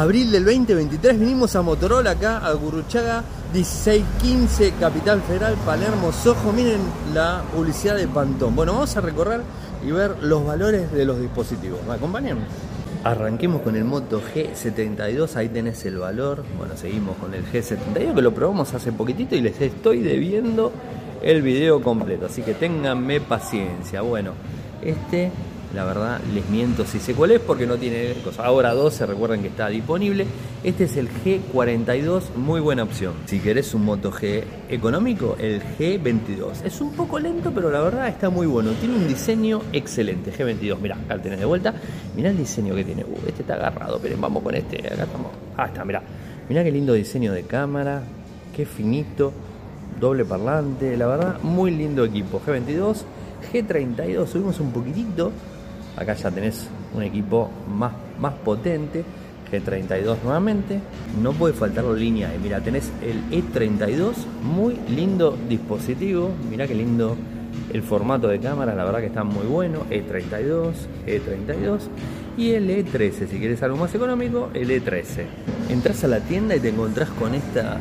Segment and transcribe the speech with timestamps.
[0.00, 6.80] abril del 2023 vinimos a Motorola acá a Gurruchaga 1615 Capital Federal Palermo Sojo miren
[7.12, 9.42] la publicidad de Pantón bueno vamos a recorrer
[9.86, 12.38] y ver los valores de los dispositivos ¿me acompañan?
[13.04, 16.44] Arranquemos con el Moto G72, ahí tenés el valor.
[16.56, 20.70] Bueno, seguimos con el G72 que lo probamos hace poquitito y les estoy debiendo
[21.20, 24.02] el video completo, así que ténganme paciencia.
[24.02, 24.34] Bueno,
[24.80, 25.32] este
[25.74, 28.44] la verdad les miento si sé cuál es porque no tiene cosa.
[28.44, 30.26] Ahora 12, recuerden que está disponible.
[30.62, 33.14] Este es el G42, muy buena opción.
[33.24, 36.64] Si querés un Moto G económico, el G22.
[36.64, 38.72] Es un poco lento, pero la verdad está muy bueno.
[38.72, 40.32] Tiene un diseño excelente.
[40.32, 41.74] G22, mirá, acá lo tenés de vuelta.
[42.14, 43.04] Mirá el diseño que tiene.
[43.04, 44.78] Uh, este está agarrado, pero vamos con este.
[44.86, 45.32] Acá estamos.
[45.56, 46.02] Ah, está, mirá.
[46.48, 48.02] Mirá qué lindo diseño de cámara.
[48.54, 49.32] Qué finito.
[49.98, 50.96] Doble parlante.
[50.98, 52.42] La verdad, muy lindo equipo.
[52.46, 53.04] G22.
[53.52, 55.32] G32, subimos un poquitito
[55.96, 59.04] Acá ya tenés un equipo más, más potente.
[59.52, 60.80] G32 nuevamente.
[61.20, 62.32] No puede faltar la línea.
[62.42, 66.30] Mira, tenés el E32, muy lindo dispositivo.
[66.50, 67.16] Mira qué lindo
[67.72, 69.80] el formato de cámara, la verdad que está muy bueno.
[69.90, 70.72] E32,
[71.06, 71.80] E32
[72.36, 73.28] y el E13.
[73.28, 75.24] Si quieres algo más económico, el E13.
[75.68, 77.78] Entras a la tienda y te encontrás con esta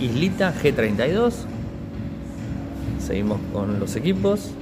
[0.00, 1.34] islita G32.
[2.98, 4.52] Seguimos con los equipos.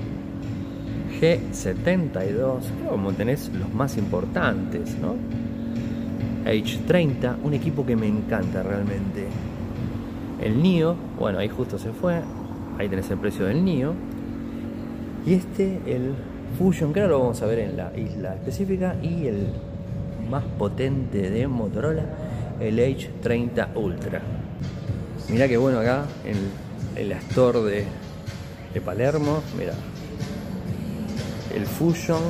[1.20, 5.16] G72, como tenés los más importantes, ¿no?
[6.44, 9.27] H30, un equipo que me encanta realmente.
[10.42, 12.20] El NIO, bueno, ahí justo se fue,
[12.78, 13.94] ahí tenés el precio del NIO.
[15.27, 16.14] Y este, el
[16.56, 19.48] Fusion, que ahora lo vamos a ver en la isla específica, y el
[20.30, 22.05] más potente de Motorola,
[22.60, 24.22] el H30 Ultra.
[25.28, 26.36] Mirá que bueno acá en
[27.03, 27.84] el store de,
[28.72, 29.75] de Palermo, mira,
[31.59, 32.23] el Fusion,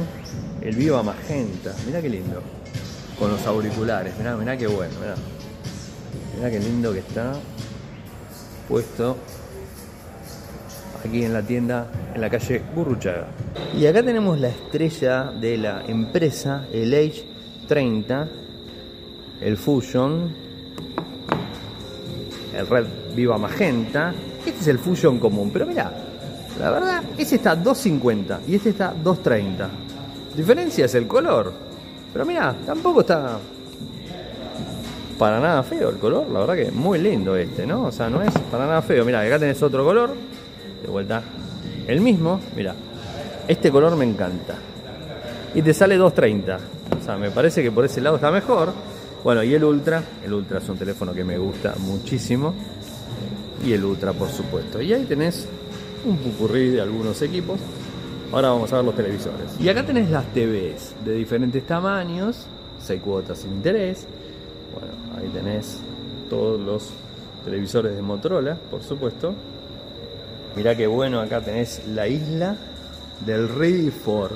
[0.62, 1.74] el Viva Magenta.
[1.86, 2.42] Mirá qué lindo.
[3.18, 4.16] Con los auriculares.
[4.16, 4.94] Mirá, mirá qué bueno.
[5.00, 5.14] Mirá.
[6.36, 7.34] mirá qué lindo que está
[8.68, 9.16] puesto
[11.04, 13.26] aquí en la tienda en la calle Burruchaga.
[13.76, 18.28] Y acá tenemos la estrella de la empresa, el H30,
[19.42, 20.34] el Fusion,
[22.56, 24.14] el Red Viva Magenta.
[24.46, 26.07] Este es el Fusion común, pero mira,
[26.58, 29.68] la verdad, ese está 2.50 y este está 2.30.
[30.34, 31.52] Diferencia es el color.
[32.12, 33.38] Pero mira, tampoco está
[35.18, 36.28] para nada feo el color.
[36.30, 37.84] La verdad que muy lindo este, ¿no?
[37.84, 39.04] O sea, no es para nada feo.
[39.04, 40.14] Mira, acá tenés otro color.
[40.82, 41.22] De vuelta,
[41.86, 42.40] el mismo.
[42.56, 42.74] Mira,
[43.46, 44.54] este color me encanta.
[45.54, 46.58] Y te sale 2.30.
[47.00, 48.72] O sea, me parece que por ese lado está mejor.
[49.24, 50.02] Bueno, y el Ultra.
[50.24, 52.54] El Ultra es un teléfono que me gusta muchísimo.
[53.64, 54.80] Y el Ultra, por supuesto.
[54.80, 55.48] Y ahí tenés
[56.04, 57.58] un pupurrí de algunos equipos.
[58.32, 59.58] Ahora vamos a ver los televisores.
[59.58, 62.46] Y acá tenés las TVs de diferentes tamaños,
[62.80, 64.06] 6 cuotas sin interés.
[64.72, 65.78] Bueno, ahí tenés
[66.28, 66.90] todos los
[67.44, 69.34] televisores de Motorola, por supuesto.
[70.56, 72.56] Mirá qué bueno, acá tenés la isla
[73.24, 74.32] del Ready for.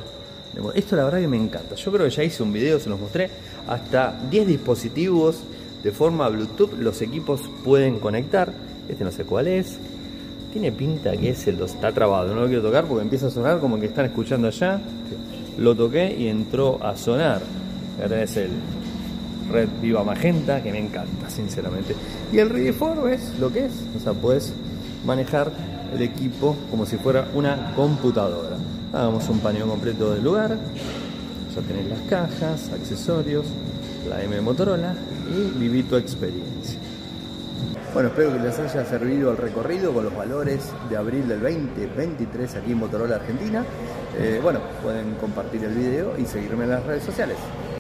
[0.75, 1.75] Esto la verdad que me encanta.
[1.75, 3.31] Yo creo que ya hice un video, se los mostré.
[3.67, 5.43] Hasta 10 dispositivos
[5.83, 8.53] de forma Bluetooth los equipos pueden conectar.
[8.89, 9.78] Este no sé cuál es.
[10.53, 13.59] Tiene pinta que ese lo está trabado, no lo quiero tocar porque empieza a sonar
[13.59, 14.81] como que están escuchando allá.
[15.57, 17.41] Lo toqué y entró a sonar.
[17.99, 18.51] Acá tenés el
[19.51, 21.95] Red Viva Magenta, que me encanta, sinceramente.
[22.33, 23.73] Y el Ready for es lo que es.
[23.97, 24.53] O sea, puedes
[25.07, 25.51] manejar
[25.95, 28.57] el equipo como si fuera una computadora.
[28.93, 30.59] Hagamos un paneo completo del lugar.
[31.55, 33.47] Ya tenés las cajas, accesorios,
[34.09, 34.95] la M Motorola
[35.31, 36.79] y viví tu experiencia.
[37.93, 42.56] Bueno, espero que les haya servido el recorrido con los valores de abril del 2023
[42.56, 43.65] aquí en Motorola Argentina.
[44.19, 47.37] Eh, bueno, pueden compartir el video y seguirme en las redes sociales.